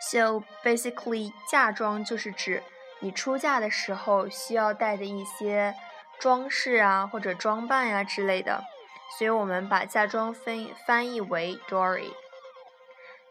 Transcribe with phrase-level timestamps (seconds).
[0.00, 2.62] So basically, 嫁妆就是指
[3.00, 5.74] 你出嫁的时候需要带的一些
[6.18, 8.62] 装饰啊，或者装扮呀、啊、之类的。
[9.18, 12.12] 所以我们把嫁妆翻翻译为 Dory。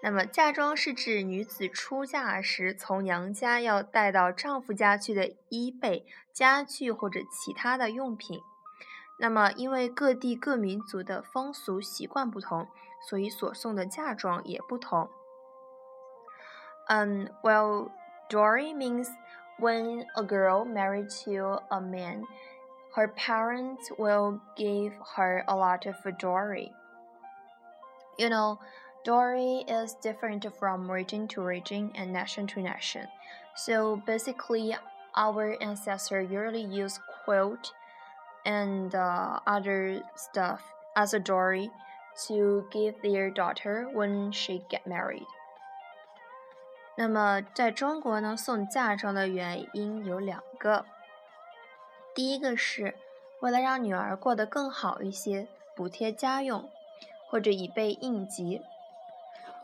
[0.01, 8.41] 那么嫁妆是指女子出嫁时从娘家要带到丈夫家去的衣被、家具或者其他的用品。
[9.19, 12.67] 那么因为各地各民族的风俗习惯不同，
[13.07, 15.09] 所以所送的嫁妆也不同。
[16.87, 17.91] 嗯、um,，Well,
[18.29, 19.07] Dory means
[19.57, 22.23] when a girl married to a man
[22.95, 26.73] her parents will give her a lot of dowry.
[28.17, 28.59] You know,
[29.03, 33.07] dowry is different from region to region and nation to nation.
[33.55, 34.75] So basically,
[35.15, 37.73] our ancestors usually use quilt
[38.45, 40.61] and uh, other stuff
[40.95, 41.69] as a dowry
[42.27, 45.27] to give their daughter when she get married.
[46.95, 50.85] 那么，在中国呢，送嫁妆的原因有两个。
[52.13, 52.93] 第一个是
[53.39, 56.69] 为了让女儿过得更好一些，补贴家用，
[57.27, 58.61] 或者以备应急。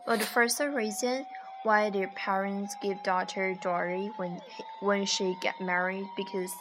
[0.06, 1.26] Well, the first reason
[1.62, 4.40] why their parents give daughter dowry when
[4.80, 6.52] when she get married because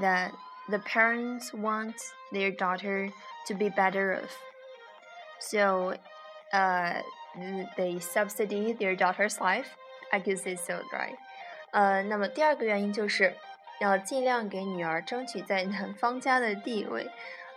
[0.00, 0.32] that
[0.68, 1.96] the parents want
[2.32, 3.10] their daughter
[3.46, 4.36] to be better off.
[5.38, 5.94] So,
[6.52, 7.02] uh,
[7.76, 9.76] they subsidy their daughter's life.
[10.12, 11.16] I could say so, right?
[11.72, 13.34] 呃，那么第二个原因就是。
[13.78, 17.06] 要尽量给女儿争取在男方家的地位，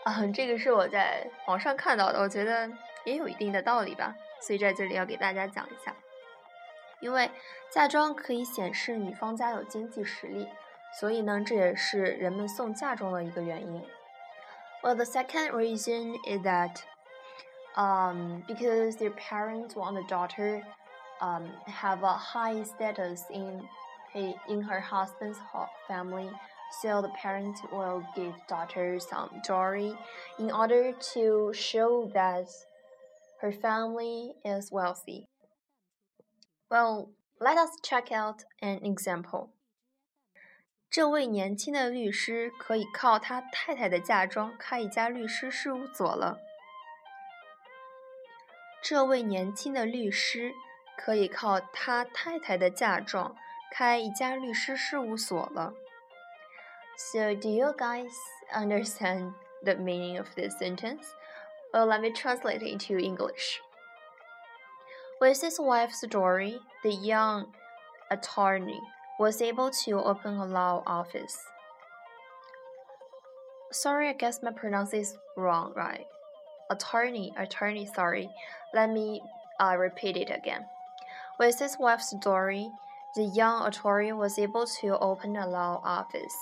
[0.03, 2.69] 啊，这个是我在网上看到的，我觉得
[3.05, 5.95] 也有一定的道理吧， 所以在这里要给大家讲一下。
[6.99, 7.31] 因为
[7.71, 10.49] 嫁妆可以显示女方家有经济实力，
[10.99, 13.85] 所以呢，这也是人们送嫁妆的一个原因。
[14.81, 16.81] Well, the second reason is that,
[17.75, 20.63] um, because their parents want the daughter,
[21.19, 23.67] um, have a high status in
[24.47, 25.37] in her husband's
[25.87, 26.31] family,
[26.81, 29.95] so the parents will give daughter some jewelry
[30.39, 32.47] in order to show that
[33.43, 35.27] her family is wealthy.
[36.69, 39.49] Well, let us check out an example.
[40.89, 46.39] 这位年轻的律师可以靠他太太的嫁妆开一家律师事务所了。
[48.81, 50.53] 这位年轻的律师
[50.97, 53.35] 可以靠他太太的嫁妆
[53.71, 55.73] 开一家律师事务所了。
[56.97, 58.11] So do you guys
[58.51, 59.33] understand
[59.63, 61.05] the meaning of this sentence?
[61.74, 63.60] Well, let me translate it into English.
[65.20, 67.46] With his wife's story, the young
[68.12, 68.80] attorney
[69.18, 71.36] was able to open a law office.
[73.72, 76.06] Sorry, I guess my pronunciation is wrong, right?
[76.70, 78.30] Attorney, attorney, sorry.
[78.72, 79.20] Let me
[79.58, 80.66] uh, repeat it again.
[81.40, 82.70] With his wife's story,
[83.16, 86.36] the young attorney was able to open a law office.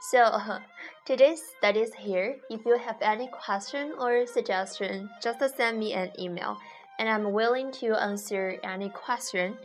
[0.00, 0.40] So
[1.04, 2.36] today's study is here.
[2.48, 6.56] If you have any question or suggestion, just send me an email,
[6.98, 9.56] and I'm willing to answer any question.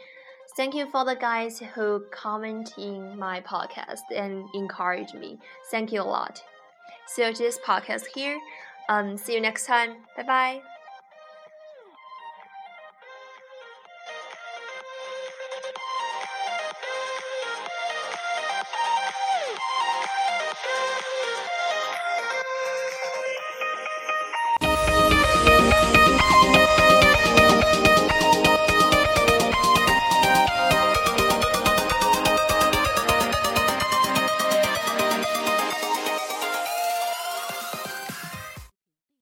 [0.57, 5.39] Thank you for the guys who comment in my podcast and encourage me.
[5.71, 6.41] Thank you a lot.
[7.07, 8.39] So today's podcast here.
[8.89, 9.95] Um, see you next time.
[10.15, 10.74] Bye bye.